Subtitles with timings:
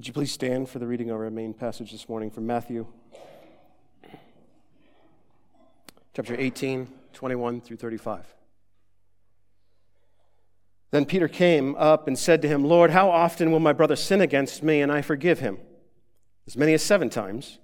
[0.00, 2.86] Would you please stand for the reading of our main passage this morning from Matthew
[6.14, 8.24] chapter 18, 21 through 35.
[10.90, 14.22] Then Peter came up and said to him, Lord, how often will my brother sin
[14.22, 15.58] against me and I forgive him?
[16.46, 17.58] As many as seven times.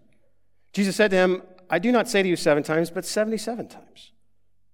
[0.75, 4.13] Jesus said to him, I do not say to you seven times, but 77 times.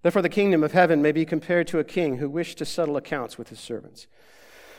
[0.01, 2.97] Therefore, the kingdom of heaven may be compared to a king who wished to settle
[2.97, 4.07] accounts with his servants.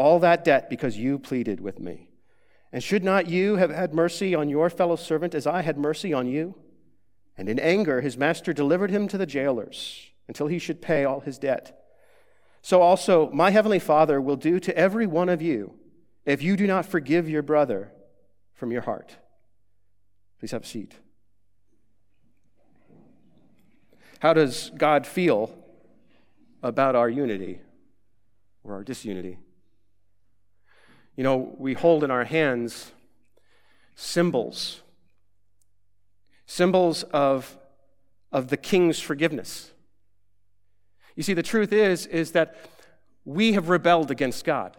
[0.00, 2.08] all that debt because you pleaded with me.
[2.72, 6.14] And should not you have had mercy on your fellow servant as I had mercy
[6.14, 6.54] on you?
[7.36, 11.20] And in anger, his master delivered him to the jailers until he should pay all
[11.20, 11.84] his debt.
[12.62, 15.74] So also, my heavenly Father will do to every one of you
[16.24, 17.92] if you do not forgive your brother
[18.54, 19.16] from your heart.
[20.38, 20.94] Please have a seat.
[24.20, 25.54] How does God feel
[26.62, 27.60] about our unity
[28.64, 29.38] or our disunity?
[31.16, 32.92] You know, we hold in our hands
[33.94, 34.80] symbols,
[36.46, 37.58] symbols of,
[38.32, 39.72] of the king's forgiveness.
[41.16, 42.56] You see, the truth is, is that
[43.24, 44.76] we have rebelled against God.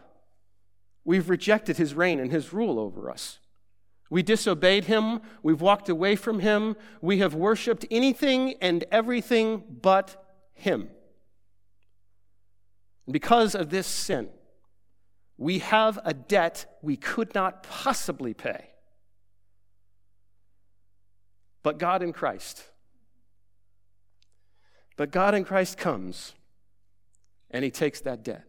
[1.04, 3.40] We've rejected his reign and his rule over us.
[4.10, 5.22] We disobeyed him.
[5.42, 6.76] We've walked away from him.
[7.02, 10.22] We have worshiped anything and everything but
[10.54, 10.90] him.
[13.10, 14.30] Because of this sin,
[15.42, 18.70] we have a debt we could not possibly pay.
[21.64, 22.72] But God in Christ
[25.02, 26.36] but God in Christ comes
[27.50, 28.44] and he takes that debt.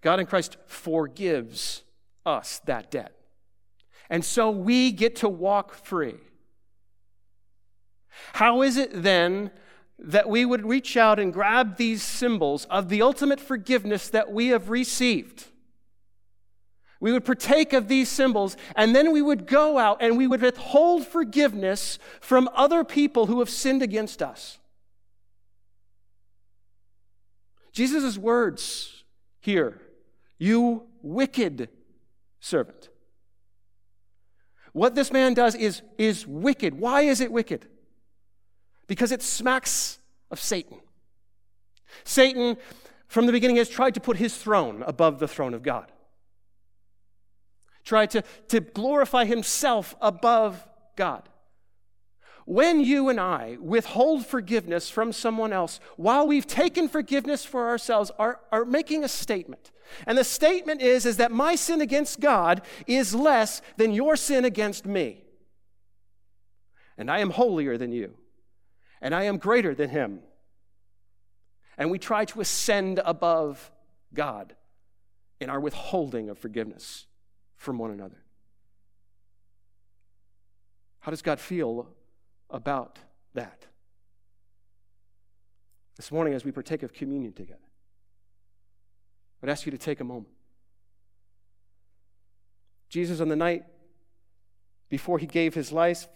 [0.00, 1.82] God in Christ forgives
[2.24, 3.14] us that debt.
[4.08, 6.14] And so we get to walk free.
[8.32, 9.50] How is it then
[10.02, 14.48] that we would reach out and grab these symbols of the ultimate forgiveness that we
[14.48, 15.46] have received?
[17.00, 20.42] We would partake of these symbols, and then we would go out and we would
[20.42, 24.58] withhold forgiveness from other people who have sinned against us.
[27.72, 29.04] Jesus' words
[29.40, 29.80] here,
[30.38, 31.70] you wicked
[32.40, 32.88] servant.
[34.72, 36.78] What this man does is, is wicked.
[36.78, 37.66] Why is it wicked?
[38.90, 40.00] Because it smacks
[40.32, 40.78] of Satan.
[42.02, 42.56] Satan,
[43.06, 45.92] from the beginning, has tried to put his throne above the throne of God,
[47.84, 51.28] tried to, to glorify himself above God.
[52.46, 58.10] When you and I withhold forgiveness from someone else while we've taken forgiveness for ourselves,
[58.18, 59.70] are, are making a statement.
[60.04, 64.44] And the statement is, is that my sin against God is less than your sin
[64.44, 65.22] against me.
[66.98, 68.16] And I am holier than you.
[69.00, 70.20] And I am greater than him.
[71.78, 73.70] And we try to ascend above
[74.12, 74.54] God
[75.40, 77.06] in our withholding of forgiveness
[77.56, 78.22] from one another.
[81.00, 81.88] How does God feel
[82.50, 82.98] about
[83.34, 83.66] that.
[85.96, 87.58] This morning, as we partake of communion together,
[89.42, 90.34] I'd ask you to take a moment.
[92.88, 93.64] Jesus, on the night
[94.88, 96.08] before he gave his life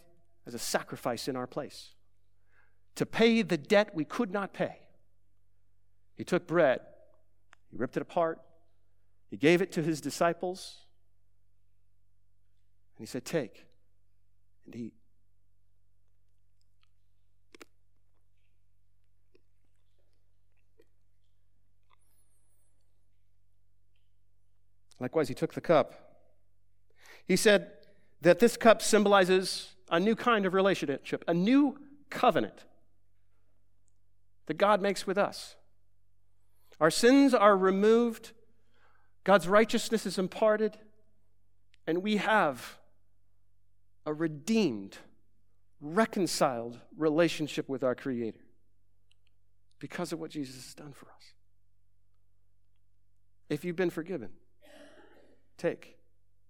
[0.47, 1.94] as a sacrifice in our place,
[2.97, 4.79] to pay the debt we could not pay,
[6.17, 6.81] he took bread,
[7.71, 8.41] he ripped it apart,
[9.31, 10.87] he gave it to his disciples,
[12.97, 13.65] and he said, Take
[14.67, 14.95] and eat.
[25.01, 26.19] Likewise, he took the cup.
[27.27, 27.73] He said
[28.21, 32.65] that this cup symbolizes a new kind of relationship, a new covenant
[34.47, 35.57] that God makes with us.
[36.81, 38.33] Our sins are removed,
[39.23, 40.77] God's righteousness is imparted,
[41.87, 42.79] and we have
[44.07, 44.99] a redeemed
[45.81, 48.41] reconciled relationship with our Creator
[49.79, 51.35] because of what Jesus has done for us.
[53.49, 54.31] If you've been forgiven,
[55.59, 55.97] take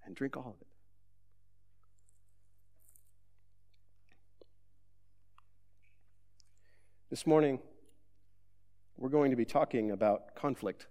[0.05, 0.67] and drink all of it.
[7.11, 7.61] This morning,
[8.97, 10.87] we're going to be talking about conflict.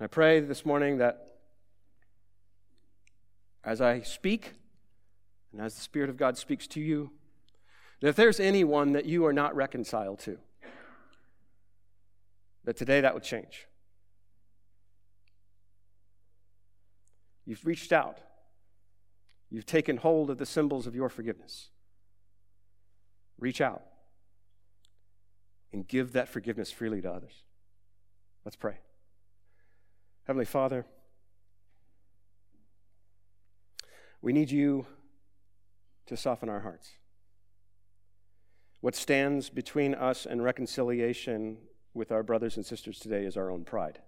[0.00, 1.38] I pray this morning that
[3.64, 4.52] as I speak,
[5.52, 7.10] and as the Spirit of God speaks to you,
[8.00, 10.38] that if there's anyone that you are not reconciled to,
[12.64, 13.66] that today that would change.
[17.46, 18.18] You've reached out.
[19.50, 21.70] You've taken hold of the symbols of your forgiveness.
[23.38, 23.82] Reach out
[25.76, 27.42] and give that forgiveness freely to others.
[28.46, 28.78] Let's pray.
[30.26, 30.86] Heavenly Father,
[34.22, 34.86] we need you
[36.06, 36.92] to soften our hearts.
[38.80, 41.58] What stands between us and reconciliation
[41.92, 43.98] with our brothers and sisters today is our own pride.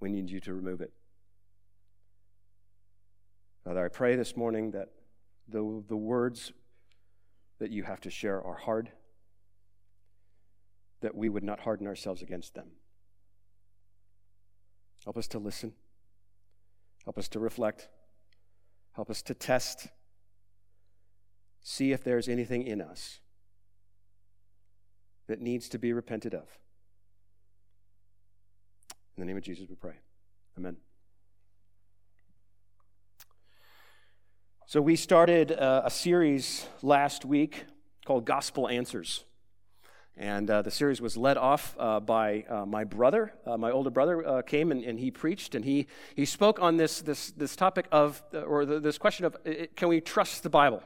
[0.00, 0.92] We need you to remove it.
[3.64, 4.90] Father, I pray this morning that
[5.48, 6.52] the, the words
[7.62, 8.90] that you have to share are hard,
[11.00, 12.66] that we would not harden ourselves against them.
[15.04, 15.72] Help us to listen.
[17.04, 17.88] Help us to reflect.
[18.94, 19.86] Help us to test.
[21.60, 23.20] See if there's anything in us
[25.28, 26.48] that needs to be repented of.
[29.16, 29.94] In the name of Jesus, we pray.
[30.58, 30.78] Amen.
[34.72, 37.66] So, we started uh, a series last week
[38.06, 39.22] called Gospel Answers.
[40.16, 43.34] And uh, the series was led off uh, by uh, my brother.
[43.44, 46.78] Uh, my older brother uh, came and, and, he preached, and he, he spoke on
[46.78, 49.36] this, this, this topic of, or the, this question of
[49.76, 50.82] can we trust the Bible?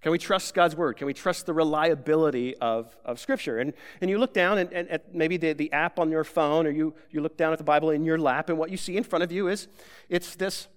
[0.00, 0.96] Can we trust God's word?
[0.96, 3.58] Can we trust the reliability of, of Scripture?
[3.58, 6.66] And, and you look down and, and at maybe the, the app on your phone,
[6.66, 8.96] or you, you look down at the Bible in your lap, and what you see
[8.96, 9.68] in front of you is
[10.08, 10.68] it's this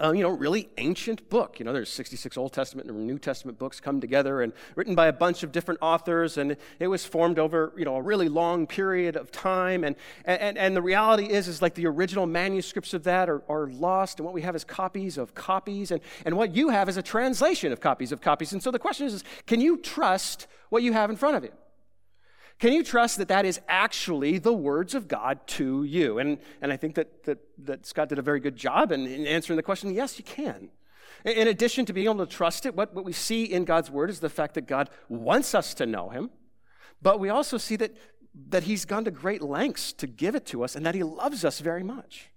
[0.00, 1.58] um, you know, really ancient book.
[1.58, 5.06] You know, there's 66 Old Testament and New Testament books come together and written by
[5.06, 8.66] a bunch of different authors, and it was formed over, you know, a really long
[8.66, 9.84] period of time.
[9.84, 13.68] And, and, and the reality is, is like the original manuscripts of that are, are
[13.68, 16.96] lost, and what we have is copies of copies, and, and what you have is
[16.96, 18.52] a translation of copies of copies.
[18.52, 21.44] And so the question is, is can you trust what you have in front of
[21.44, 21.52] you?
[22.62, 26.20] Can you trust that that is actually the words of God to you?
[26.20, 29.26] And, and I think that, that, that Scott did a very good job in, in
[29.26, 30.68] answering the question yes, you can.
[31.24, 34.10] In addition to being able to trust it, what, what we see in God's word
[34.10, 36.30] is the fact that God wants us to know him,
[37.02, 37.96] but we also see that,
[38.50, 41.44] that he's gone to great lengths to give it to us and that he loves
[41.44, 42.30] us very much.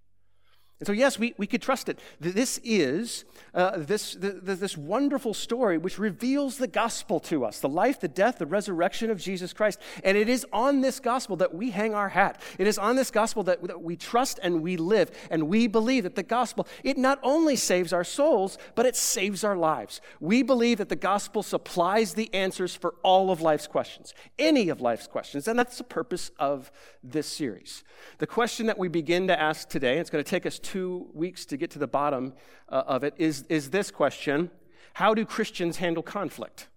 [0.80, 2.00] And so, yes, we, we could trust it.
[2.19, 3.24] This is
[3.54, 8.10] uh, this, the, this wonderful story which reveals the gospel to us the life, the
[8.10, 9.80] death, the resurrection of Jesus Christ.
[10.04, 12.42] And it is on this gospel that we hang our hat.
[12.60, 15.12] It is on this gospel that, that we trust and we live.
[15.31, 19.45] And we believe that the gospel, it not only saves our souls, but it saves
[19.45, 20.01] our lives.
[20.19, 24.81] We believe that the gospel supplies the answers for all of life's questions, any of
[24.81, 25.48] life's questions.
[25.48, 26.69] And that's the purpose of
[27.01, 27.86] this series.
[28.18, 31.45] The question that we begin to ask today, it's going to take us two weeks
[31.45, 32.33] to get to the bottom
[32.67, 34.50] uh, of it, is, is this question
[34.94, 36.67] How do Christians handle conflict?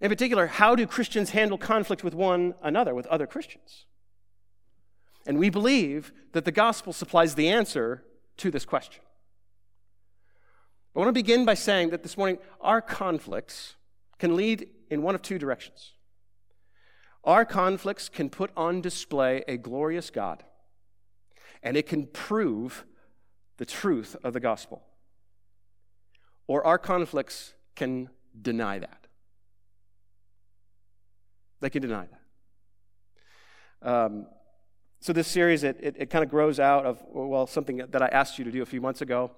[0.00, 3.86] In particular, how do Christians handle conflict with one another, with other Christians?
[5.26, 8.04] And we believe that the gospel supplies the answer
[8.36, 9.02] to this question.
[10.94, 13.76] I want to begin by saying that this morning, our conflicts
[14.18, 15.92] can lead in one of two directions.
[17.24, 20.44] Our conflicts can put on display a glorious God,
[21.64, 22.84] and it can prove
[23.56, 24.84] the truth of the gospel.
[26.46, 29.06] Or our conflicts can deny that.
[31.60, 32.06] They can deny
[33.82, 33.90] that.
[33.90, 34.26] Um,
[35.00, 38.08] so this series, it, it, it kind of grows out of, well, something that I
[38.08, 39.30] asked you to do a few months ago.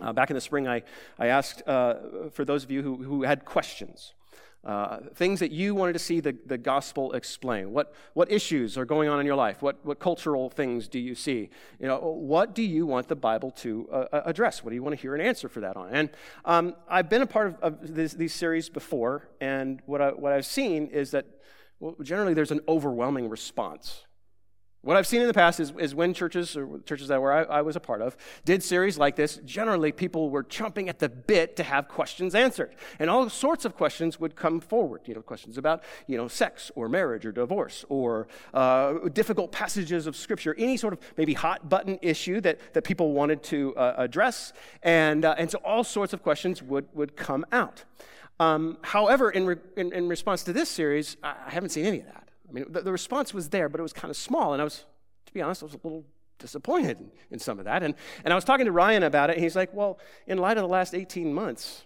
[0.00, 0.82] Uh, back in the spring, I,
[1.18, 1.94] I asked uh,
[2.32, 4.14] for those of you who, who had questions
[4.64, 7.72] uh, things that you wanted to see the, the gospel explain.
[7.72, 9.60] What, what issues are going on in your life?
[9.60, 11.50] What, what cultural things do you see?
[11.80, 14.62] You know, what do you want the Bible to uh, uh address?
[14.62, 15.90] What do you want to hear an answer for that on?
[15.90, 16.10] And
[16.44, 20.32] um, I've been a part of, of this, these series before, and what, I, what
[20.32, 21.26] I've seen is that
[21.80, 24.04] well, generally there's an overwhelming response
[24.82, 27.58] What I've seen in the past is, is when churches, or churches that were I,
[27.58, 31.08] I, was a part of, did series like this, generally people were chomping at the
[31.08, 32.74] bit to have questions answered.
[32.98, 35.02] And all sorts of questions would come forward.
[35.04, 40.08] You know, questions about, you know, sex or marriage or divorce or uh, difficult passages
[40.08, 43.94] of Scripture, any sort of maybe hot button issue that, that people wanted to uh,
[43.98, 44.52] address.
[44.82, 47.84] And, uh, and so all sorts of questions would, would come out.
[48.40, 52.06] Um, however, in, re- in, in response to this series, I haven't seen any of
[52.06, 52.21] that.
[52.52, 54.52] I mean, the, the, response was there, but it was kind of small.
[54.52, 54.84] And I was,
[55.24, 56.04] to be honest, I was a little
[56.38, 57.82] disappointed in, in some of that.
[57.82, 57.94] And,
[58.24, 60.62] and I was talking to Ryan about it, and he's like, well, in light of
[60.62, 61.84] the last 18 months,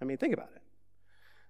[0.00, 0.62] I mean, think about it.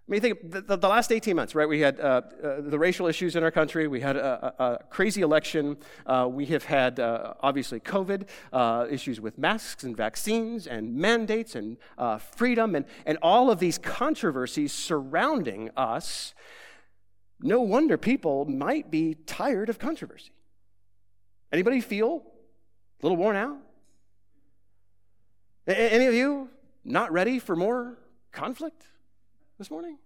[0.09, 1.69] I mean, think the, the, the last 18 months, right?
[1.69, 3.87] We had uh, uh, the racial issues in our country.
[3.87, 5.77] We had a, a, a crazy election.
[6.07, 11.55] Uh, we have had, uh, obviously, COVID, uh, issues with masks and vaccines and mandates
[11.55, 16.35] and uh, freedom and, and all of these controversies surrounding us
[17.43, 20.33] no wonder people might be tired of controversy.
[21.53, 22.23] Anybody feel
[23.01, 23.59] a little worn out?
[25.67, 26.49] Any of you
[26.85, 27.99] not ready for more
[28.33, 28.87] conflict
[29.59, 29.99] this morning?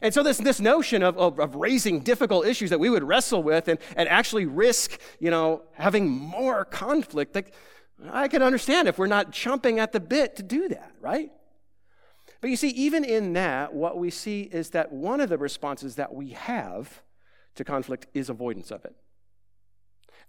[0.00, 3.42] And so this, this notion of, of, of, raising difficult issues that we would wrestle
[3.42, 7.52] with and, and actually risk, you know, having more conflict, like,
[8.10, 11.30] I can understand if we're not chomping at the bit to do that, right?
[12.42, 15.94] But you see, even in that, what we see is that one of the responses
[15.94, 17.02] that we have
[17.54, 18.96] to conflict is avoidance of it.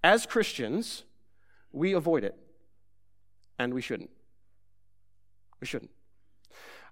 [0.04, 1.04] As Christians,
[1.72, 2.38] we avoid it,
[3.58, 4.12] and we shouldn't.
[5.60, 5.90] We shouldn't.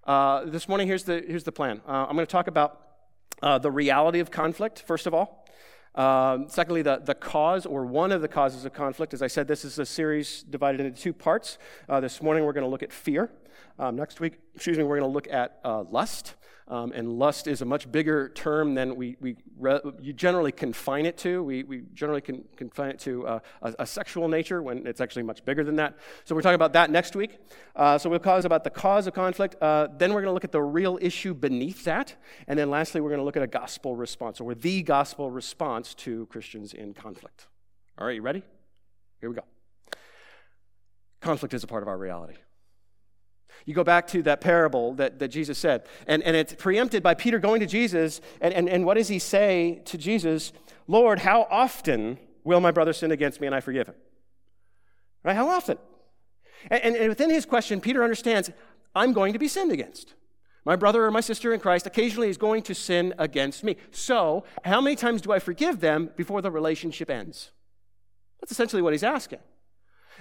[0.06, 1.82] Uh, this morning, here's the, here's the plan.
[1.88, 2.82] Uh, I'm going to talk about
[3.44, 5.46] uh, the reality of conflict, first of all.
[5.94, 9.14] Um, secondly, the, the cause or one of the causes of conflict.
[9.14, 11.60] As I said, this is a series divided into two parts.
[11.88, 13.30] Uh, this morning, we're going to look at fear.
[13.80, 16.36] Um, next week, excuse me, we're going to look at uh, lust.
[16.68, 21.06] Um, and lust is a much bigger term than we, we re- you generally confine
[21.06, 21.44] it to.
[21.44, 25.44] We, we generally confine it to uh, a, a, sexual nature when it's actually much
[25.44, 25.98] bigger than that.
[26.24, 27.40] So we're talking about that next week.
[27.76, 29.62] Uh, so we'll cause about the cause of conflict.
[29.62, 32.16] Uh, then we're going to look at the real issue beneath that.
[32.48, 35.94] And then lastly, we're going to look at a gospel response, or the gospel response
[35.96, 37.48] to Christians in conflict.
[37.98, 38.44] All right, you ready?
[39.20, 39.44] Here we go.
[41.20, 42.36] Conflict is a part of our reality.
[43.66, 47.14] You go back to that parable that, that Jesus said, and, and it's preempted by
[47.14, 48.22] Peter going to Jesus.
[48.40, 50.52] And, and, and what does he say to Jesus?
[50.88, 53.96] Lord, how often will my brother sin against me and I forgive him?
[55.24, 55.36] Right?
[55.36, 55.78] How often?
[56.70, 58.52] And, and, and within his question, Peter understands
[58.96, 60.16] I'm going to be sinned against.
[60.64, 63.78] My brother or my sister in Christ occasionally is going to sin against me.
[63.90, 67.52] So, how many times do I forgive them before the relationship ends?
[68.40, 69.40] That's essentially what he's asking.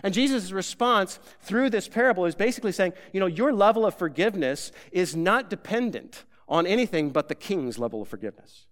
[0.03, 4.73] And Jesus' response through this parable is basically saying, you know, your level of forgiveness
[4.93, 8.67] is not dependent on anything but the king's level of forgiveness.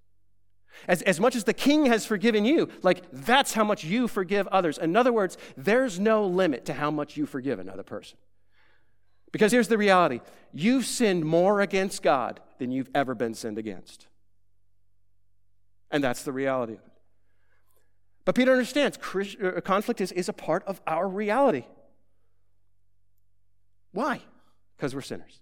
[0.87, 4.47] As, as much as the king has forgiven you, like that's how much you forgive
[4.49, 4.79] others.
[4.79, 8.19] In other words, there's no limit to how much you forgive another person.
[9.33, 10.21] Because here's the reality
[10.53, 14.07] you've sinned more against God than you've ever been sinned against.
[15.91, 16.93] And that's the reality of it.
[18.29, 18.99] But Peter understands
[19.43, 21.65] uh, conflict is, is a part of our reality.
[23.93, 24.21] Why?
[24.77, 25.41] Because we're sinners.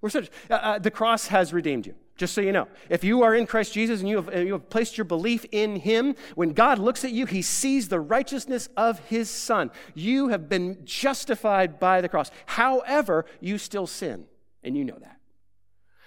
[0.00, 0.30] We're sinners.
[0.50, 2.66] Uh, uh, the cross has redeemed you, just so you know.
[2.90, 5.76] If you are in Christ Jesus and you have, you have placed your belief in
[5.76, 9.70] Him, when God looks at you, He sees the righteousness of His Son.
[9.94, 12.32] You have been justified by the cross.
[12.46, 14.24] However, you still sin,
[14.64, 15.20] and you know that.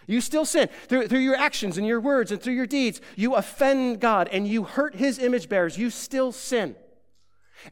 [0.08, 0.70] You still sin.
[0.88, 4.48] Through, through your actions and your words and through your deeds, you offend God and
[4.48, 5.78] you hurt his image bearers.
[5.78, 6.76] You still sin.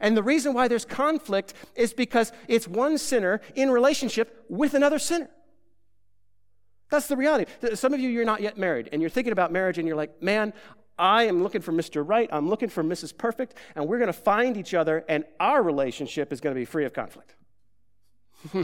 [0.00, 4.98] And the reason why there's conflict is because it's one sinner in relationship with another
[4.98, 5.30] sinner.
[6.90, 7.50] That's the reality.
[7.74, 10.22] Some of you, you're not yet married, and you're thinking about marriage, and you're like,
[10.22, 10.52] man,
[10.98, 12.06] I am looking for Mr.
[12.06, 13.16] Right, I'm looking for Mrs.
[13.16, 16.64] Perfect, and we're going to find each other, and our relationship is going to be
[16.64, 17.34] free of conflict.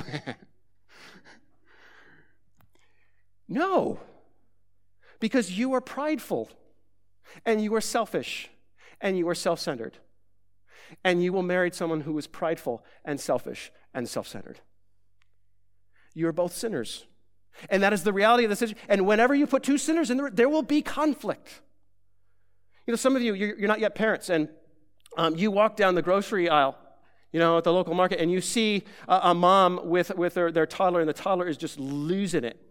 [3.51, 3.99] No,
[5.19, 6.49] because you are prideful
[7.45, 8.49] and you are selfish
[9.01, 9.99] and you are self centered.
[11.05, 14.61] And you will marry someone who is prideful and selfish and self centered.
[16.15, 17.07] You are both sinners.
[17.69, 18.87] And that is the reality of the situation.
[18.89, 21.61] And whenever you put two sinners in there, there will be conflict.
[22.87, 24.49] You know, some of you, you're, not yet parents, and
[25.17, 26.79] um, you walk down the grocery aisle,
[27.33, 30.51] you know, at the local market, and you see a, a mom with, with their,
[30.51, 32.70] their toddler, and the toddler is just losing it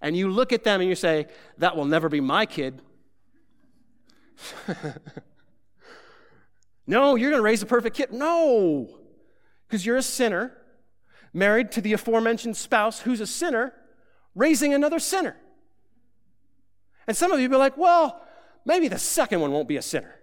[0.00, 1.26] and you look at them and you say,
[1.58, 2.80] That will never be my kid.
[6.86, 8.12] no, you're going to raise a perfect kid.
[8.12, 8.88] No,
[9.66, 10.52] because you're a sinner,
[11.32, 13.74] married to the aforementioned spouse who's a sinner,
[14.34, 15.36] raising another sinner.
[17.06, 18.24] And some of you be like, Well,
[18.64, 20.17] maybe the second one won't be a sinner.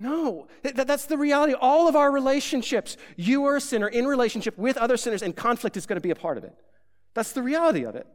[0.00, 1.54] No, that's the reality.
[1.54, 5.76] All of our relationships, you are a sinner in relationship with other sinners, and conflict
[5.76, 6.54] is going to be a part of it.
[7.14, 8.06] That's the reality of it.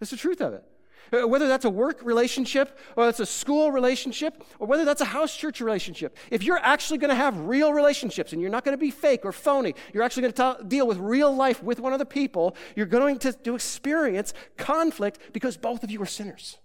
[0.00, 0.64] That's the truth of it.
[1.12, 5.04] Uh, whether that's a work relationship, or that's a school relationship, or whether that's a
[5.06, 8.72] house church relationship, if you're actually going to have real relationships and you're not going
[8.72, 11.92] to be fake or phony, you're actually going to deal with real life with one
[11.92, 16.56] other people, you're going to, to experience conflict because both of you are sinners.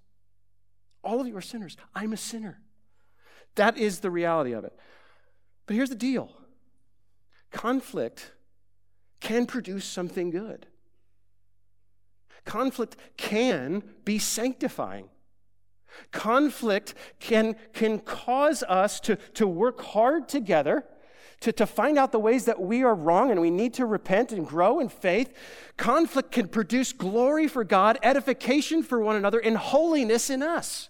[1.03, 1.75] All of you are sinners.
[1.94, 2.62] I'm a sinner.
[3.60, 4.74] That is the reality of it.
[5.66, 6.32] But here's the deal
[7.51, 8.32] conflict
[9.20, 10.66] can produce something good.
[12.46, 15.10] Conflict can be sanctifying.
[16.13, 20.86] Conflict can, can cause us to, to work hard together,
[21.42, 24.32] to, to find out the ways that we are wrong and we need to repent
[24.32, 25.34] and grow in faith.
[25.75, 30.88] Conflict can produce glory for God, edification for one another, and holiness in us.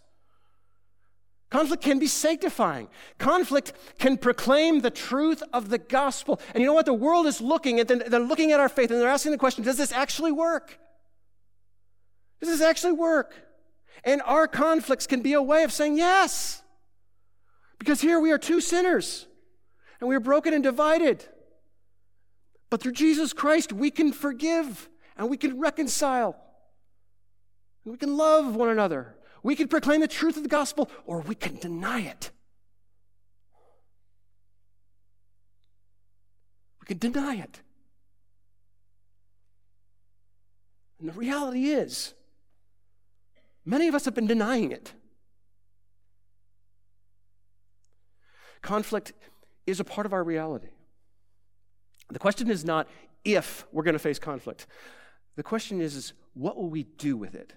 [1.50, 2.88] Conflict can be sanctifying.
[3.18, 6.39] Conflict can proclaim the truth of the gospel.
[6.53, 6.86] And you know what?
[6.86, 9.63] The world is looking at, they're looking at our faith and they're asking the question,
[9.63, 10.77] does this actually work?
[12.39, 13.34] Does this actually work?
[14.03, 16.62] And our conflicts can be a way of saying yes.
[17.79, 19.25] Because here we are two sinners
[20.00, 21.25] and we are broken and divided.
[22.70, 24.88] But through Jesus Christ, we can forgive
[25.18, 26.36] and we can reconcile
[27.84, 31.22] and we can love one another we can proclaim the truth of the gospel or
[31.22, 32.31] we can deny it.
[36.81, 37.62] We can deny it.
[41.00, 42.13] And the reality is,
[43.63, 44.93] many of us have been denying it.
[48.62, 49.13] Conflict
[49.65, 50.69] is a part of our reality.
[52.10, 52.88] The question is not
[53.24, 54.67] if we're going to face conflict.
[55.36, 57.53] The question is, is what will we do with it?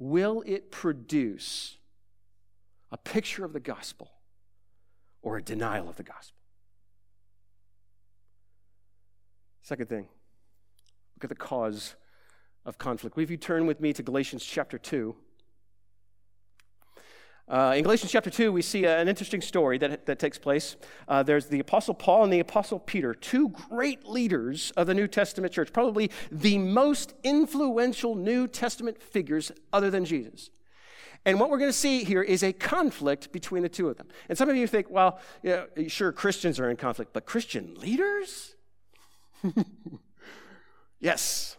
[0.00, 1.76] Will it produce
[2.90, 4.10] a picture of the gospel
[5.22, 6.38] or a denial of the gospel?
[9.62, 10.08] Second thing,
[11.16, 11.94] look at the cause
[12.64, 13.14] of conflict.
[13.14, 15.14] Will you turn with me to Galatians chapter 2?
[17.50, 20.76] Uh, in Galatians chapter 2, we see an interesting story that, that takes place.
[21.08, 25.08] Uh, there's the Apostle Paul and the Apostle Peter, two great leaders of the New
[25.08, 30.50] Testament church, probably the most influential New Testament figures other than Jesus.
[31.26, 34.06] And what we're going to see here is a conflict between the two of them.
[34.28, 38.54] And some of you think, well, yeah, sure, Christians are in conflict, but Christian leaders?
[41.00, 41.56] yes,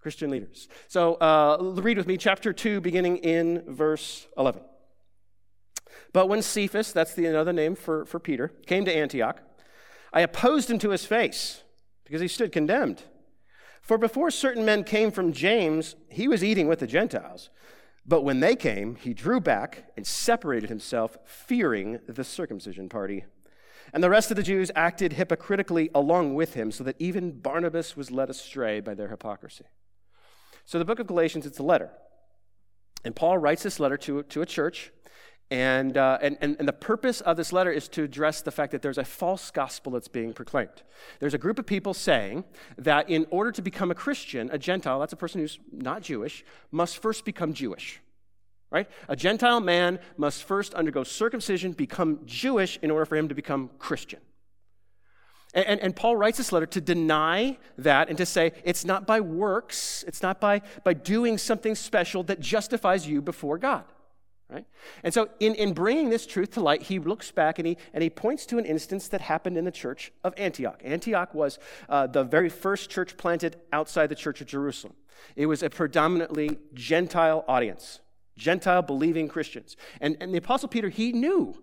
[0.00, 0.66] Christian leaders.
[0.88, 4.62] So uh, read with me chapter 2, beginning in verse 11.
[6.12, 9.40] But when Cephas, that's the another name for, for Peter, came to Antioch,
[10.12, 11.62] I opposed him to his face
[12.04, 13.02] because he stood condemned.
[13.82, 17.50] For before certain men came from James, he was eating with the Gentiles.
[18.06, 23.24] But when they came, he drew back and separated himself, fearing the circumcision party.
[23.92, 27.96] And the rest of the Jews acted hypocritically along with him, so that even Barnabas
[27.96, 29.66] was led astray by their hypocrisy.
[30.64, 31.90] So, the book of Galatians, it's a letter.
[33.04, 34.90] And Paul writes this letter to, to a church
[35.50, 38.72] and, uh, and, and, and, the purpose of this letter is to address the fact
[38.72, 40.82] that there's a false gospel that's being proclaimed.
[41.20, 42.42] There's a group of people saying
[42.78, 46.44] that in order to become a Christian, a Gentile, that's a person who's not Jewish,
[46.72, 48.00] must first become Jewish.
[48.72, 48.90] Right?
[49.08, 53.70] A Gentile man must first undergo circumcision, become Jewish in order for him to become
[53.78, 54.18] Christian.
[55.54, 59.06] And, and, and, Paul writes this letter to deny that and to say it's not
[59.06, 63.84] by works, it's not by, by doing something special that justifies you before God.
[64.48, 64.64] Right?
[65.02, 68.02] And so, in, in bringing this truth to light, he looks back and he, and
[68.02, 70.80] he points to an instance that happened in the church of Antioch.
[70.84, 74.94] Antioch was uh, the very first church planted outside the church of Jerusalem.
[75.34, 78.00] It was a predominantly Gentile audience,
[78.36, 79.76] Gentile believing Christians.
[80.00, 81.60] And, and the Apostle Peter, he knew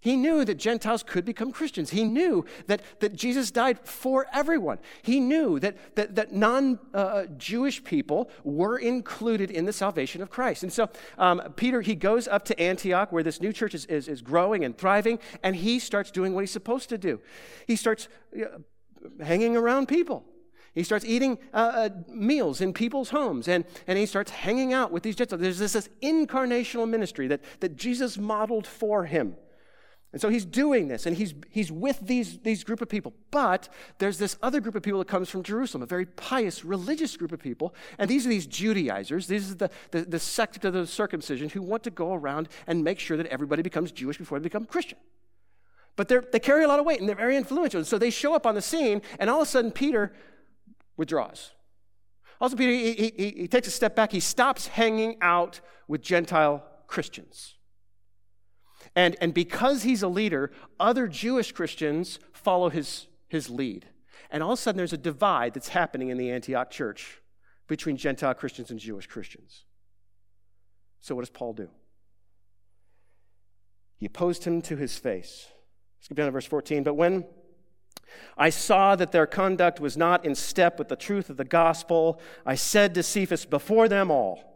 [0.00, 1.90] he knew that Gentiles could become Christians.
[1.90, 4.78] He knew that, that Jesus died for everyone.
[5.02, 10.30] He knew that, that, that non uh, Jewish people were included in the salvation of
[10.30, 10.62] Christ.
[10.62, 14.06] And so um, Peter, he goes up to Antioch where this new church is, is,
[14.06, 17.20] is growing and thriving, and he starts doing what he's supposed to do.
[17.66, 18.58] He starts uh,
[19.24, 20.24] hanging around people.
[20.74, 24.92] He starts eating uh, uh, meals in people's homes and, and he starts hanging out
[24.92, 25.40] with these Gentiles.
[25.40, 29.36] There's this, this incarnational ministry that, that Jesus modeled for him.
[30.12, 33.12] And so he's doing this, and he's, he's with these, these group of people.
[33.30, 37.16] But there's this other group of people that comes from Jerusalem, a very pious, religious
[37.16, 37.74] group of people.
[37.98, 39.26] And these are these Judaizers.
[39.26, 42.82] These are the, the, the sect of the circumcision who want to go around and
[42.82, 44.98] make sure that everybody becomes Jewish before they become Christian.
[45.96, 47.78] But they carry a lot of weight, and they're very influential.
[47.78, 50.12] And so they show up on the scene, and all of a sudden, Peter
[50.96, 51.52] withdraws.
[52.40, 54.12] Also, Peter, he, he, he takes a step back.
[54.12, 57.55] He stops hanging out with Gentile Christians.
[58.96, 63.86] And, and because he's a leader, other Jewish Christians follow his, his lead.
[64.30, 67.20] And all of a sudden, there's a divide that's happening in the Antioch church
[67.68, 69.64] between Gentile Christians and Jewish Christians.
[71.00, 71.68] So, what does Paul do?
[73.98, 75.46] He opposed him to his face.
[76.00, 76.82] Skip down to verse 14.
[76.82, 77.26] But when
[78.36, 82.20] I saw that their conduct was not in step with the truth of the gospel,
[82.44, 84.55] I said to Cephas before them all,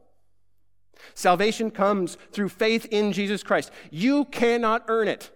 [1.13, 3.71] Salvation comes through faith in Jesus Christ.
[3.89, 5.31] You cannot earn it.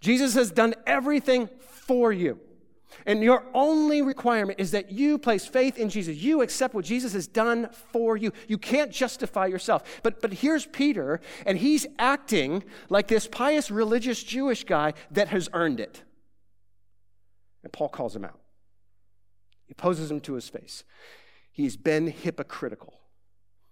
[0.00, 2.38] Jesus has done everything for you.
[3.06, 6.16] And your only requirement is that you place faith in Jesus.
[6.16, 8.32] You accept what Jesus has done for you.
[8.48, 10.00] You can't justify yourself.
[10.02, 15.48] But, but here's Peter, and he's acting like this pious religious Jewish guy that has
[15.52, 16.02] earned it.
[17.62, 18.40] And Paul calls him out.
[19.66, 20.84] He poses him to his face.
[21.50, 22.94] He's been hypocritical.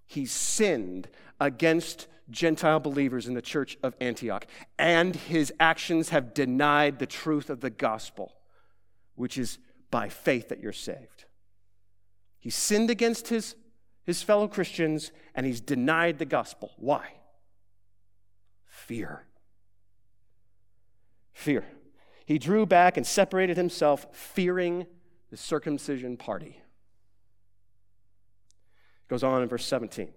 [0.06, 1.08] He's sinned
[1.40, 4.46] against Gentile believers in the church of Antioch,
[4.78, 8.32] and his actions have denied the truth of the gospel
[9.16, 9.58] which is
[9.90, 11.24] by faith that you're saved.
[12.38, 13.56] He sinned against his,
[14.04, 16.72] his fellow Christians and he's denied the gospel.
[16.76, 17.08] Why?
[18.66, 19.24] Fear.
[21.32, 21.64] Fear.
[22.24, 24.86] He drew back and separated himself, fearing
[25.30, 26.60] the circumcision party.
[29.08, 30.08] Goes on in verse 17.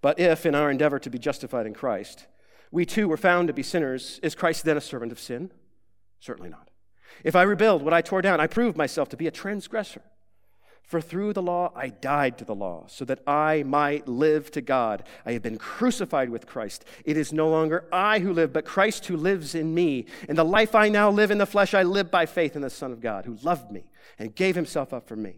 [0.00, 2.26] But if, in our endeavor to be justified in Christ,
[2.70, 5.50] we too were found to be sinners, is Christ then a servant of sin?
[6.20, 6.70] Certainly not.
[7.24, 10.02] If I rebuild what I tore down, I prove myself to be a transgressor.
[10.82, 14.62] For through the law I died to the law, so that I might live to
[14.62, 15.04] God.
[15.26, 16.86] I have been crucified with Christ.
[17.04, 20.06] It is no longer I who live, but Christ who lives in me.
[20.30, 22.70] In the life I now live in the flesh, I live by faith in the
[22.70, 25.36] Son of God, who loved me and gave himself up for me.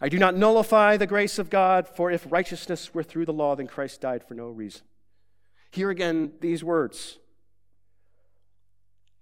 [0.00, 3.56] I do not nullify the grace of God, for if righteousness were through the law,
[3.56, 4.82] then Christ died for no reason.
[5.70, 7.18] Here again, these words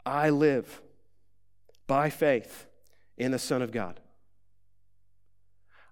[0.04, 0.82] I live
[1.86, 2.66] by faith
[3.16, 4.00] in the Son of God.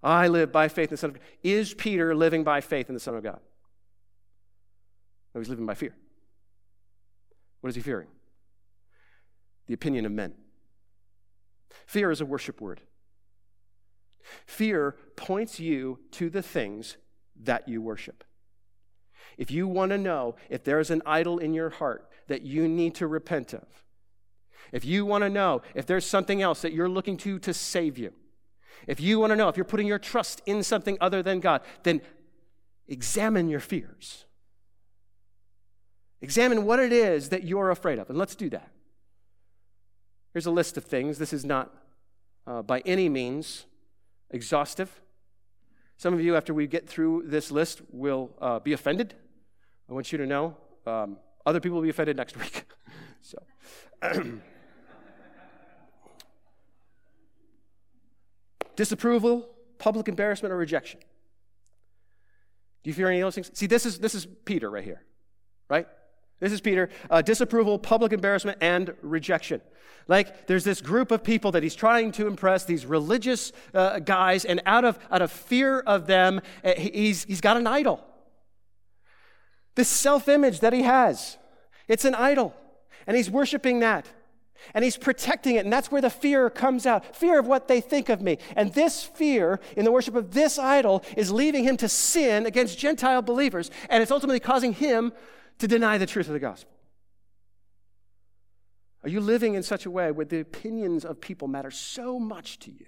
[0.02, 1.24] I live by faith in the Son of God.
[1.42, 3.40] Is Peter living by faith in the Son of God?
[5.34, 5.96] No, he's living by fear.
[7.60, 8.08] What is he fearing?
[9.66, 10.34] The opinion of men.
[11.86, 12.82] Fear is a worship word.
[14.46, 16.96] Fear points you to the things
[17.42, 18.24] that you worship.
[19.36, 22.68] If you want to know if there is an idol in your heart that you
[22.68, 23.66] need to repent of,
[24.72, 27.98] if you want to know if there's something else that you're looking to to save
[27.98, 28.12] you,
[28.86, 31.62] if you want to know if you're putting your trust in something other than God,
[31.82, 32.00] then
[32.88, 34.24] examine your fears.
[36.20, 38.70] Examine what it is that you're afraid of, and let's do that.
[40.32, 41.18] Here's a list of things.
[41.18, 41.72] This is not
[42.46, 43.66] uh, by any means
[44.30, 45.00] exhaustive.
[45.96, 49.14] Some of you, after we get through this list, will uh, be offended.
[49.88, 50.56] I want you to know
[50.86, 52.64] um, other people will be offended next week.
[53.22, 53.38] so.
[58.76, 61.00] disapproval, public embarrassment, or rejection.
[62.82, 63.50] Do you fear any of those things?
[63.54, 65.02] See, this is, this is Peter right here,
[65.68, 65.86] right?
[66.44, 66.90] This is Peter.
[67.08, 69.62] Uh, disapproval, public embarrassment, and rejection.
[70.08, 74.44] Like, there's this group of people that he's trying to impress, these religious uh, guys,
[74.44, 78.04] and out of, out of fear of them, uh, he's, he's got an idol.
[79.74, 81.38] This self image that he has,
[81.88, 82.54] it's an idol,
[83.06, 84.06] and he's worshiping that.
[84.74, 87.80] And he's protecting it, and that's where the fear comes out fear of what they
[87.80, 88.36] think of me.
[88.54, 92.78] And this fear in the worship of this idol is leading him to sin against
[92.78, 95.14] Gentile believers, and it's ultimately causing him
[95.58, 96.72] to deny the truth of the gospel.
[99.02, 102.58] Are you living in such a way where the opinions of people matter so much
[102.60, 102.86] to you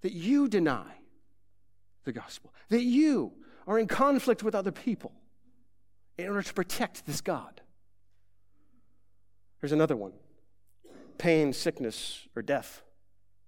[0.00, 0.96] that you deny
[2.02, 3.32] the gospel, that you
[3.66, 5.12] are in conflict with other people
[6.18, 7.60] in order to protect this God?
[9.60, 10.12] Here's another one
[11.16, 12.82] pain, sickness, or death.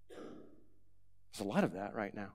[0.08, 2.32] There's a lot of that right now.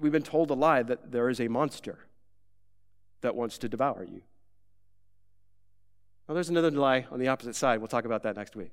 [0.00, 1.98] We've been told a lie that there is a monster
[3.20, 4.22] that wants to devour you.
[6.28, 7.80] Now, there's another lie on the opposite side.
[7.80, 8.72] We'll talk about that next week.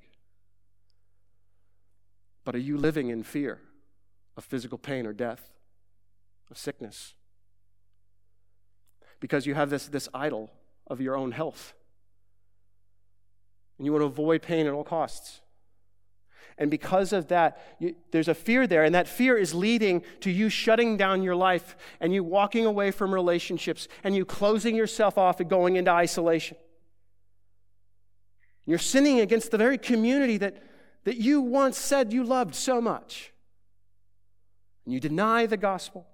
[2.44, 3.60] But are you living in fear
[4.36, 5.50] of physical pain or death,
[6.50, 7.14] of sickness?
[9.20, 10.50] Because you have this, this idol
[10.86, 11.74] of your own health.
[13.76, 15.40] And you want to avoid pain at all costs.
[16.58, 20.30] And because of that, you, there's a fear there, and that fear is leading to
[20.30, 25.16] you shutting down your life and you walking away from relationships and you closing yourself
[25.16, 26.56] off and going into isolation.
[28.66, 30.62] You're sinning against the very community that,
[31.04, 33.32] that you once said you loved so much.
[34.84, 36.06] And you deny the gospel.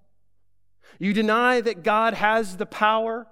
[0.98, 3.26] You deny that God has the power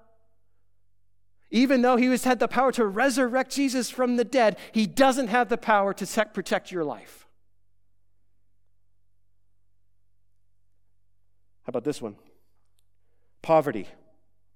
[1.52, 5.28] even though he has had the power to resurrect Jesus from the dead, he doesn't
[5.28, 7.28] have the power to protect your life.
[11.64, 12.16] How about this one?
[13.42, 13.86] Poverty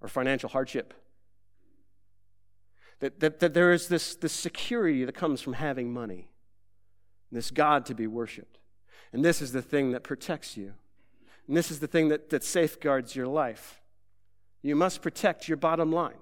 [0.01, 0.95] or financial hardship.
[3.01, 6.29] That, that, that there is this, this security that comes from having money,
[7.31, 8.59] this God to be worshiped.
[9.13, 10.73] And this is the thing that protects you.
[11.47, 13.83] And this is the thing that, that safeguards your life.
[14.63, 16.17] You must protect your bottom line.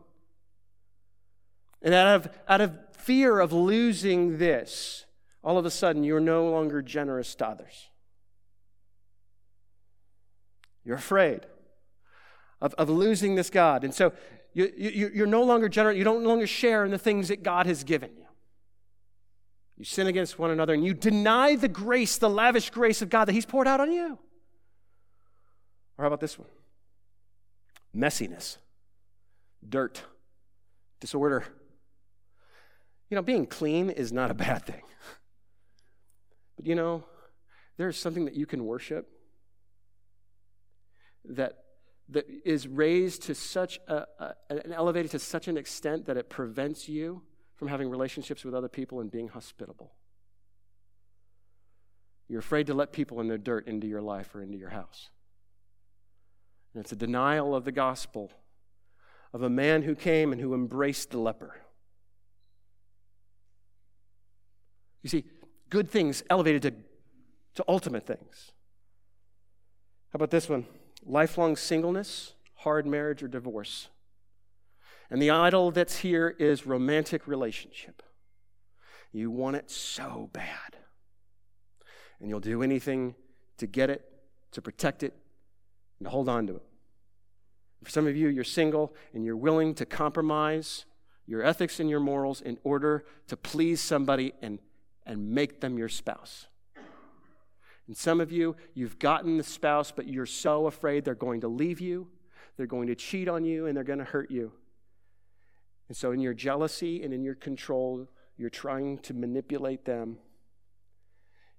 [1.85, 5.05] And out of, out of fear of losing this,
[5.45, 7.91] all of a sudden you're no longer generous to others.
[10.83, 11.43] You're afraid
[12.63, 13.85] of, of losing this God.
[13.85, 14.15] And so
[14.55, 17.43] you, you, you're no longer generous, you don't no longer share in the things that
[17.43, 18.25] God has given you.
[19.77, 23.27] You sin against one another and you deny the grace, the lavish grace of God
[23.27, 24.19] that He's poured out on you.
[25.99, 26.49] Or how about this one?
[27.95, 28.57] Messiness,
[29.69, 30.03] dirt,
[31.01, 31.45] disorder,
[33.11, 34.83] you know, being clean is not a bad thing.
[36.57, 37.05] But you know,
[37.77, 39.09] there's something that you can worship
[41.25, 41.65] that
[42.11, 46.29] that is raised to such a, a, and elevated to such an extent that it
[46.29, 47.23] prevents you
[47.57, 49.93] from having relationships with other people and being hospitable.
[52.29, 55.11] You're afraid to let people in their dirt into your life or into your house.
[56.75, 58.33] And it's a denial of the gospel
[59.33, 61.57] of a man who came and who embraced the leper.
[65.05, 65.25] You see,
[65.69, 66.73] good things elevated to,
[67.57, 68.53] to ultimate things.
[70.11, 70.67] How about this one?
[71.05, 73.89] Lifelong singleness, hard marriage, or divorce.
[75.11, 78.03] And the idol that's here is romantic relationship.
[79.13, 80.79] You want it so bad.
[82.19, 83.15] And you'll do anything
[83.59, 84.11] to get it,
[84.53, 85.13] to protect it,
[85.99, 86.63] and to hold on to it.
[87.85, 90.87] For some of you, you're single and you're willing to compromise
[91.27, 94.59] your ethics and your morals in order to please somebody and
[95.07, 96.47] and make them your spouse.
[97.87, 101.49] And some of you, you've gotten the spouse, but you're so afraid they're going to
[101.49, 102.09] leave you,
[102.57, 104.53] they're going to cheat on you, and they're going to hurt you.
[105.89, 110.17] And so, in your jealousy and in your control, you're trying to manipulate them.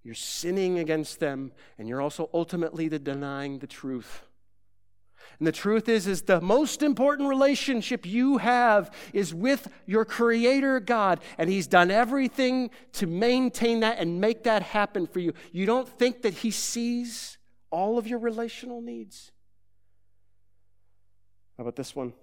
[0.03, 4.23] You're sinning against them, and you're also ultimately denying the truth.
[5.39, 10.79] And the truth is is the most important relationship you have is with your creator
[10.79, 15.33] God and he's done everything to maintain that and make that happen for you.
[15.51, 17.37] You don't think that he sees
[17.69, 19.31] all of your relational needs?
[21.57, 22.13] How about this one?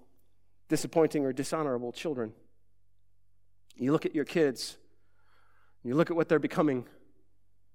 [0.69, 2.33] Disappointing or dishonorable children.
[3.75, 4.77] You look at your kids,
[5.83, 6.85] you look at what they're becoming,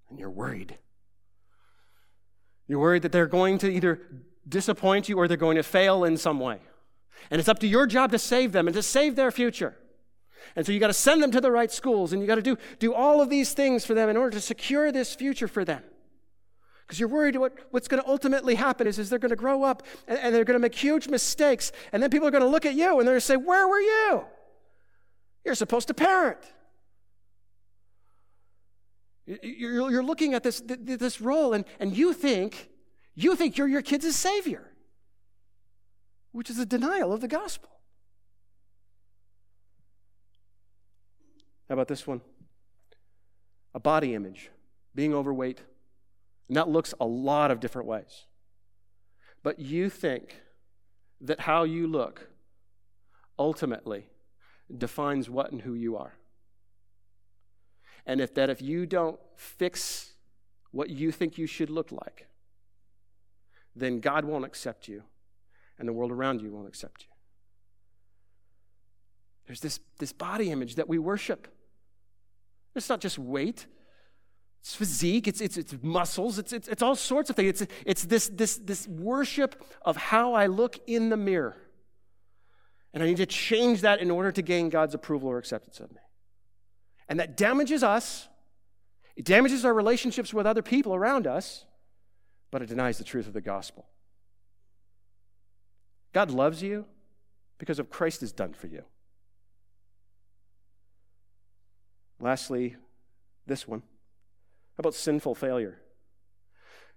[0.09, 0.79] and you're worried.
[2.67, 4.01] You're worried that they're going to either
[4.49, 6.59] disappoint you or they're going to fail in some way.
[7.31, 9.77] And it's up to your job to save them and to save their future.
[10.57, 12.43] And so you got to send them to the right schools and you got to
[12.43, 15.65] do, do all of these things for them in order to secure this future for
[15.65, 15.83] them.
[16.87, 19.63] Because you're worried what, what's going to ultimately happen is, is they're going to grow
[19.63, 21.71] up and, and they're going to make huge mistakes.
[21.93, 23.69] And then people are going to look at you and they're going to say, Where
[23.69, 24.25] were you?
[25.45, 26.39] You're supposed to parent.
[29.27, 32.71] You're, you're looking at this, this role and, and you think
[33.25, 34.71] you think you're your kids' savior,
[36.31, 37.69] which is a denial of the gospel.
[41.69, 42.21] How about this one?
[43.75, 44.51] A body image,
[44.95, 45.63] being overweight.
[46.47, 48.27] And that looks a lot of different ways.
[49.43, 50.37] But you think
[51.21, 52.29] that how you look
[53.37, 54.07] ultimately
[54.77, 56.15] defines what and who you are.
[58.07, 60.13] And if that if you don't fix
[60.71, 62.29] what you think you should look like,
[63.79, 65.03] then God won't accept you,
[65.79, 67.09] and the world around you won't accept you.
[69.47, 71.49] There's this, this body image that we worship.
[72.75, 73.67] It's not just weight,
[74.61, 77.62] it's physique, it's, it's, it's muscles, it's, it's, it's all sorts of things.
[77.62, 81.57] It's, it's this, this, this worship of how I look in the mirror.
[82.93, 85.91] And I need to change that in order to gain God's approval or acceptance of
[85.93, 86.01] me.
[87.09, 88.29] And that damages us,
[89.17, 91.64] it damages our relationships with other people around us,
[92.51, 93.87] but it denies the truth of the gospel.
[96.13, 96.87] God loves you
[97.59, 98.83] because of Christ has done for you.
[102.21, 102.77] Lastly,
[103.47, 103.81] this one.
[103.81, 105.81] How about sinful failure?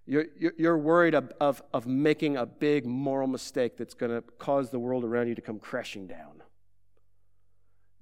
[0.06, 0.26] You're,
[0.58, 4.80] you're worried of, of, of making a big moral mistake that's going to cause the
[4.80, 6.41] world around you to come crashing down.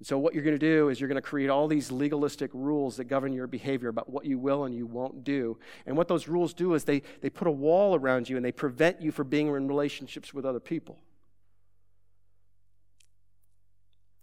[0.00, 2.50] And so, what you're going to do is you're going to create all these legalistic
[2.54, 5.58] rules that govern your behavior about what you will and you won't do.
[5.84, 8.50] And what those rules do is they, they put a wall around you and they
[8.50, 10.98] prevent you from being in relationships with other people.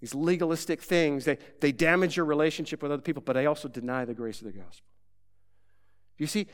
[0.01, 4.03] These legalistic things, they, they damage your relationship with other people, but they also deny
[4.03, 4.87] the grace of the gospel.
[6.17, 6.47] You see,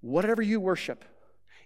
[0.00, 1.04] whatever you worship,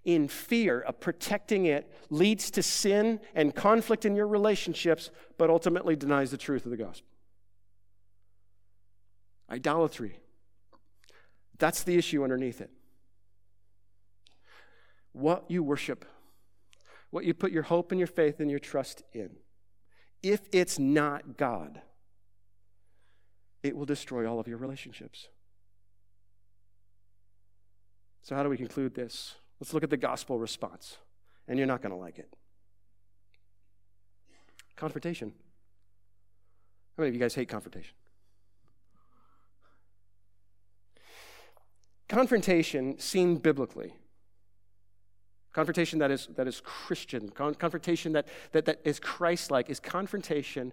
[0.05, 5.97] in fear of protecting it leads to sin and conflict in your relationships, but ultimately
[5.97, 7.09] denies the truth of the gospel.
[9.51, 10.19] Idolatry.
[11.59, 12.71] That's the issue underneath it.
[15.13, 16.07] What you worship,
[17.11, 19.31] what you put your hope and your faith and your trust in,
[20.23, 21.83] if it's not God,
[23.63, 25.29] it will destroy all of your relationships.
[28.23, 29.35] So, how do we conclude this?
[29.61, 30.97] Let's look at the gospel response,
[31.47, 32.33] and you're not going to like it.
[34.75, 35.35] Confrontation.
[36.97, 37.95] How many of you guys hate confrontation?
[42.09, 43.95] Confrontation, seen biblically,
[45.53, 50.73] confrontation that is, that is Christian, confrontation that, that, that is Christ like, is confrontation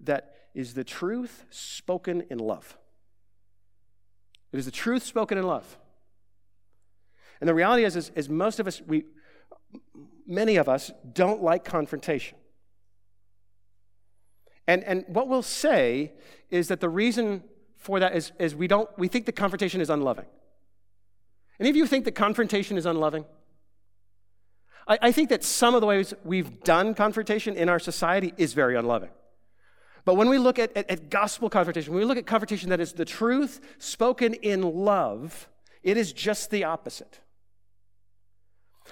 [0.00, 2.78] that is the truth spoken in love.
[4.52, 5.76] It is the truth spoken in love.
[7.40, 9.04] And the reality is, is, is most of us, we,
[10.26, 12.36] many of us, don't like confrontation.
[14.66, 16.12] And, and what we'll say
[16.50, 17.42] is that the reason
[17.76, 20.26] for that is, is we, don't, we think that confrontation is unloving.
[21.58, 23.24] Any of you think that confrontation is unloving?
[24.86, 28.52] I, I think that some of the ways we've done confrontation in our society is
[28.52, 29.10] very unloving.
[30.04, 32.80] But when we look at, at, at, gospel confrontation, when we look at confrontation that
[32.80, 35.48] is the truth spoken in love,
[35.82, 37.20] it is just the opposite.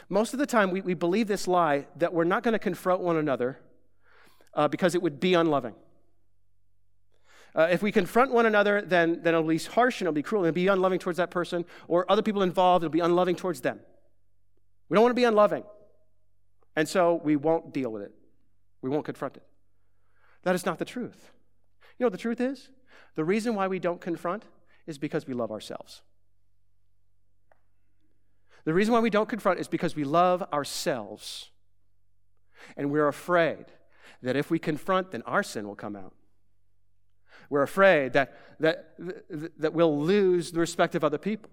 [0.08, 3.00] Most of the time, we, we believe this lie that we're not going to confront
[3.00, 3.58] one another
[4.54, 5.74] uh, because it would be unloving.
[7.54, 10.42] Uh, if we confront one another, then, then it'll be harsh and it'll be cruel
[10.42, 13.62] and it'll be unloving towards that person or other people involved, it'll be unloving towards
[13.62, 13.80] them.
[14.88, 15.64] We don't want to be unloving.
[16.76, 18.12] And so we won't deal with it,
[18.82, 19.42] we won't confront it.
[20.42, 21.30] That is not the truth.
[21.98, 22.68] You know what the truth is?
[23.14, 24.44] The reason why we don't confront
[24.86, 26.02] is because we love ourselves.
[28.66, 31.50] The reason why we don't confront is because we love ourselves.
[32.76, 33.66] And we're afraid
[34.22, 36.12] that if we confront, then our sin will come out.
[37.48, 38.94] We're afraid that, that,
[39.58, 41.48] that we'll lose the respect of other people.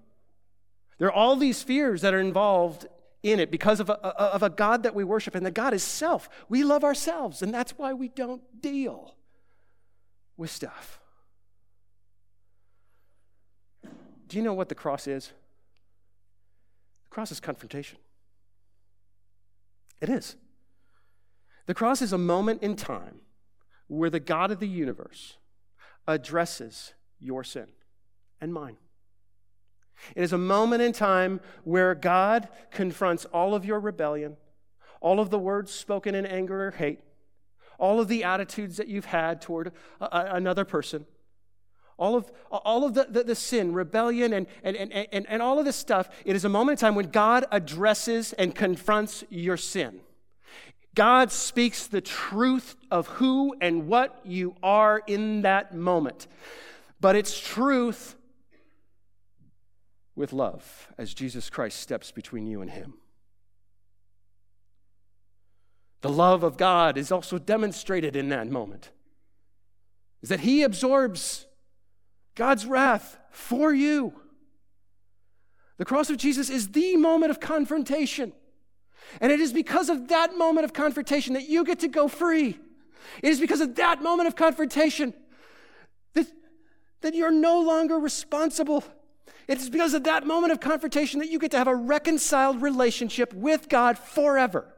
[0.97, 2.88] There are all these fears that are involved
[3.21, 5.84] in it because of a, of a God that we worship, and the God is
[5.84, 6.30] self.
[6.49, 9.15] We love ourselves, and that's why we don't deal
[10.36, 10.99] with stuff.
[14.28, 15.32] Do you know what the cross is?
[17.13, 17.99] Cross is confrontation.
[20.02, 20.36] It is.
[21.67, 23.21] The cross is a moment in time
[23.88, 25.38] where the God of the universe
[26.08, 27.67] addresses your sin
[28.41, 28.78] and mine.
[30.15, 34.36] It is a moment in time where God confronts all of your rebellion,
[34.99, 36.99] all of the words spoken in anger or hate,
[37.78, 39.71] all of the attitudes that you've had toward
[40.02, 41.06] a, a, another person,
[41.98, 45.66] all of, all of the, the, the, sin, rebellion, and, and, and, and all of
[45.66, 50.02] this stuff, it is a moment in time when God addresses and confronts your sin.
[50.96, 56.28] God speaks the truth of who and what you are in that moment.
[57.00, 58.16] But it's truth
[60.16, 62.94] with love as Jesus Christ steps between you and Him.
[66.02, 68.92] The love of God is also demonstrated in that moment.
[70.22, 71.48] Is that He absorbs
[72.36, 74.13] God's wrath for you.
[75.78, 78.34] The cross of Jesus is the moment of confrontation.
[79.19, 82.60] And it is because of that moment of confrontation that you get to go free.
[83.22, 85.13] It is because of that moment of confrontation
[86.13, 86.28] that,
[87.02, 88.84] that you're no longer responsible.
[89.48, 92.62] It is because of that moment of confrontation that you get to have a reconciled
[92.62, 94.74] relationship with God forever.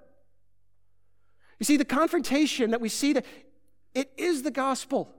[1.59, 3.25] You see, the confrontation that we see, that
[3.93, 5.14] it is the gospel.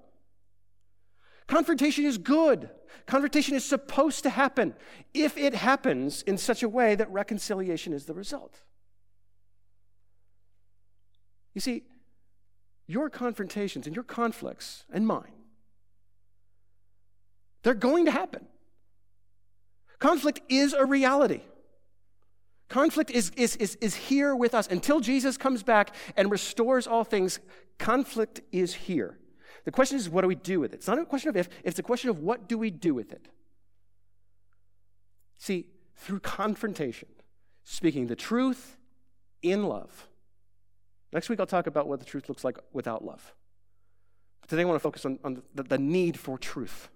[1.46, 2.70] Confrontation is good.
[3.06, 4.74] Confrontation is supposed to happen
[5.14, 8.62] if it happens in such a way that reconciliation is the result.
[11.54, 11.84] You see,
[12.86, 15.32] your confrontations and your conflicts and mine,
[17.62, 18.46] they're going to happen.
[19.98, 21.40] Conflict is a reality.
[22.68, 24.66] Conflict is, is, is, is here with us.
[24.66, 27.38] Until Jesus comes back and restores all things,
[27.78, 29.18] conflict is here.
[29.66, 30.76] The question is, what do we do with it?
[30.76, 33.10] It's not a question of if, it's a question of what do we do with
[33.10, 33.26] it.
[35.38, 37.08] See, through confrontation,
[37.64, 38.76] speaking the truth
[39.42, 40.06] in love.
[41.12, 43.34] Next week, I'll talk about what the truth looks like without love.
[44.40, 46.88] But today, I want to focus on, on the, the need for truth.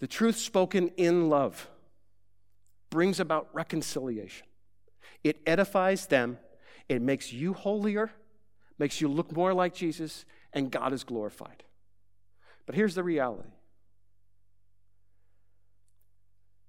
[0.00, 1.68] The truth spoken in love
[2.90, 4.48] brings about reconciliation.
[5.22, 6.38] It edifies them,
[6.88, 8.10] it makes you holier,
[8.76, 10.24] makes you look more like Jesus,
[10.56, 11.62] and God is glorified.
[12.64, 13.50] But here's the reality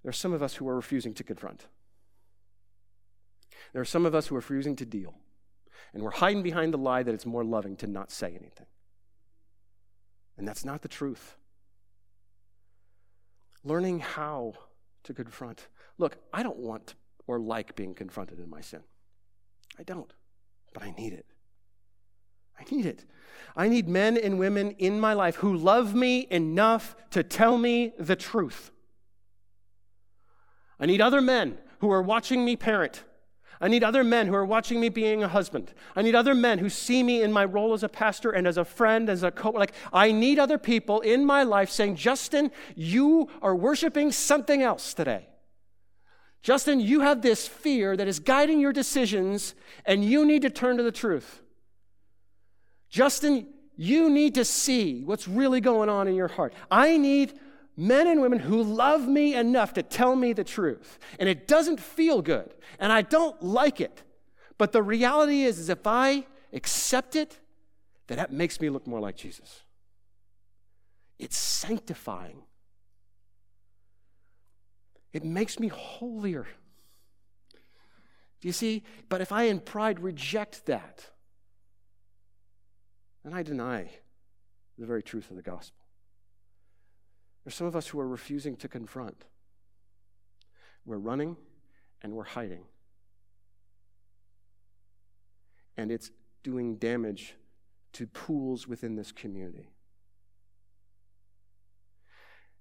[0.03, 1.65] there are some of us who are refusing to confront.
[3.73, 5.15] There are some of us who are refusing to deal.
[5.93, 8.67] And we're hiding behind the lie that it's more loving to not say anything.
[10.37, 11.35] And that's not the truth.
[13.63, 14.53] Learning how
[15.03, 15.67] to confront.
[15.97, 18.81] Look, I don't want or like being confronted in my sin.
[19.79, 20.13] I don't,
[20.73, 21.25] but I need it.
[22.59, 23.05] I need it.
[23.55, 27.93] I need men and women in my life who love me enough to tell me
[27.97, 28.71] the truth.
[30.79, 33.03] I need other men who are watching me parent.
[33.59, 35.73] I need other men who are watching me being a husband.
[35.95, 38.57] I need other men who see me in my role as a pastor and as
[38.57, 42.51] a friend, as a co like I need other people in my life saying, "Justin,
[42.75, 45.29] you are worshiping something else today."
[46.43, 49.55] Justin, you have this fear that is guiding your decisions
[49.85, 51.41] and you need to turn to the truth.
[52.89, 56.53] Justin, you need to see what's really going on in your heart.
[56.71, 57.39] I need
[57.75, 60.97] men and women who love me enough to tell me the truth.
[61.19, 64.03] And it doesn't feel good, and I don't like it.
[64.57, 67.39] But the reality is, is if I accept it,
[68.07, 69.61] that that makes me look more like Jesus.
[71.19, 72.43] It's sanctifying.
[75.13, 76.47] It makes me holier.
[78.39, 78.83] Do you see?
[79.09, 81.09] But if I in pride reject that,
[83.27, 83.89] then I deny
[84.77, 85.83] the very truth of the gospel.
[87.43, 89.25] There's some of us who are refusing to confront.
[90.85, 91.35] We're running
[92.01, 92.63] and we're hiding.
[95.75, 96.09] And it's
[96.41, 97.35] doing damage
[97.93, 99.71] to pools within this community.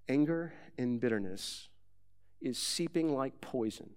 [0.09, 1.69] Anger and bitterness
[2.41, 3.91] is seeping like poison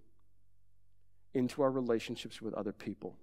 [1.34, 3.16] into our relationships with other people.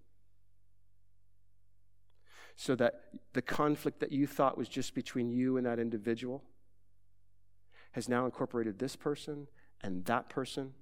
[2.60, 3.02] So that
[3.34, 6.44] the conflict that you thought was just between you and that individual
[7.92, 9.48] has now incorporated this person
[9.82, 10.74] and that person,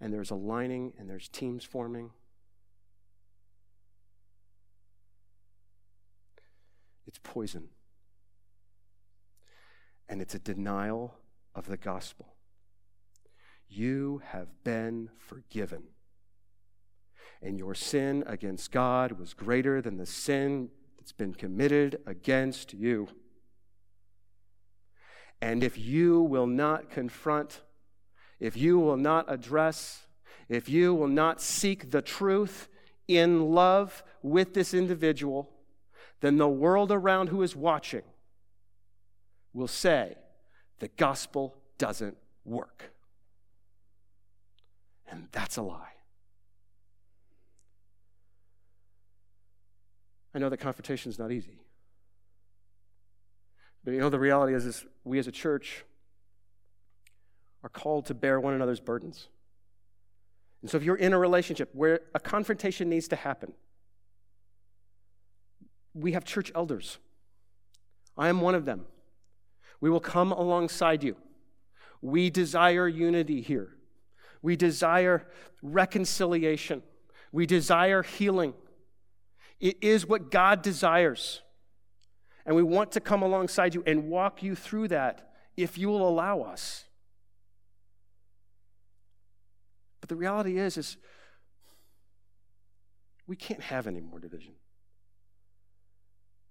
[0.00, 2.10] and there's aligning and there's teams forming.
[7.06, 7.68] It's poison.
[10.08, 11.16] And it's a denial
[11.54, 12.34] of the gospel.
[13.68, 15.82] You have been forgiven.
[17.42, 23.08] And your sin against God was greater than the sin that's been committed against you.
[25.40, 27.60] And if you will not confront,
[28.40, 30.06] if you will not address,
[30.48, 32.68] if you will not seek the truth
[33.06, 35.50] in love with this individual,
[36.20, 38.02] then the world around who is watching
[39.52, 40.16] will say
[40.78, 42.92] the gospel doesn't work.
[45.08, 45.95] And that's a lie.
[50.36, 51.58] I know that confrontation is not easy.
[53.82, 55.82] But you know, the reality is, is we as a church
[57.62, 59.28] are called to bear one another's burdens.
[60.60, 63.54] And so if you're in a relationship where a confrontation needs to happen,
[65.94, 66.98] we have church elders.
[68.18, 68.84] I am one of them.
[69.80, 71.16] We will come alongside you.
[72.02, 73.70] We desire unity here.
[74.42, 75.26] We desire
[75.62, 76.82] reconciliation.
[77.32, 78.52] We desire healing.
[79.60, 81.42] It is what God desires.
[82.44, 86.06] And we want to come alongside you and walk you through that if you will
[86.08, 86.84] allow us.
[90.00, 90.96] But the reality is is
[93.26, 94.54] we can't have any more division.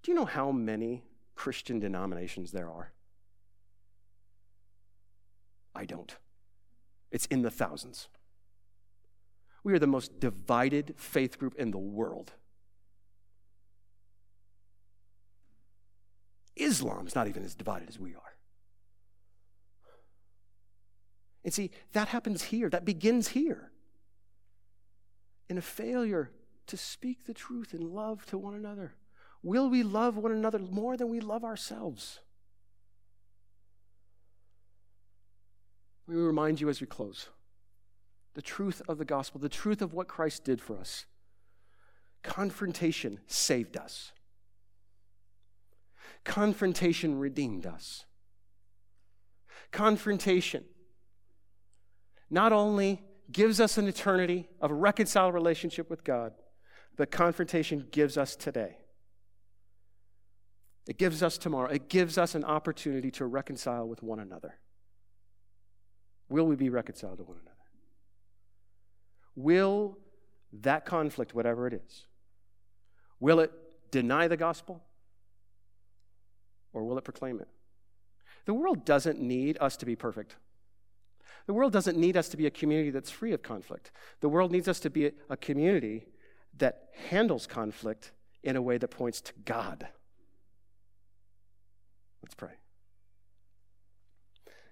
[0.04, 1.04] Do you know how many
[1.36, 2.92] Christian denominations there are?
[5.74, 6.16] I don't.
[7.12, 8.08] It's in the thousands.
[9.64, 12.34] We are the most divided faith group in the world.
[16.56, 18.22] Islam is not even as divided as we are.
[21.44, 23.72] And see, that happens here, that begins here.
[25.48, 26.32] In a failure
[26.68, 28.96] to speak the truth in love to one another.
[29.44, 32.20] Will we love one another more than we love ourselves?
[36.08, 37.30] Me remind you as we close
[38.34, 41.06] the truth of the gospel, the truth of what Christ did for us.
[42.22, 44.12] Confrontation saved us.
[46.26, 48.06] Confrontation redeemed us.
[49.72, 50.66] Confrontation
[52.30, 56.34] not only gives us an eternity of a reconciled relationship with God,
[56.98, 58.78] but confrontation gives us today.
[60.88, 61.70] It gives us tomorrow.
[61.70, 64.56] It gives us an opportunity to reconcile with one another.
[66.30, 67.52] Will we be reconciled to one another?
[69.36, 69.98] Will
[70.54, 72.06] that conflict, whatever it is,
[73.20, 73.52] will it
[73.92, 74.84] deny the gospel
[76.76, 77.48] or will it proclaim it?
[78.46, 80.36] The world doesn't need us to be perfect.
[81.48, 83.92] The world doesn't need us to be a community that's free of conflict.
[84.20, 86.08] The world needs us to be a community
[86.58, 88.12] that handles conflict
[88.44, 89.88] in a way that points to God.
[92.22, 92.54] Let's pray.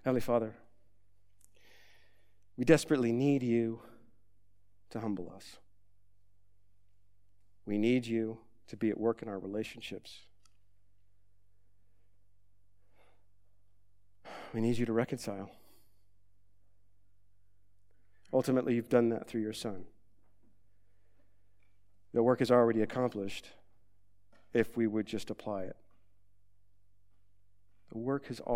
[0.03, 0.53] Heavenly Father,
[2.57, 3.79] we desperately need you
[4.89, 5.57] to humble us.
[7.65, 10.25] We need you to be at work in our relationships.
[14.53, 15.49] We need you to reconcile.
[18.31, 19.85] Ultimately, you've done that through your Son.
[22.13, 23.49] The work is already accomplished
[24.53, 25.75] if we would just apply it.
[27.91, 28.39] The work has